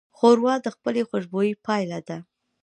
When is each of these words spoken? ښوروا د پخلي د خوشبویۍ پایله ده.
ښوروا 0.17 0.53
د 0.63 0.67
پخلي 0.75 1.01
د 1.05 1.07
خوشبویۍ 1.09 1.51
پایله 1.65 1.99
ده. 2.07 2.17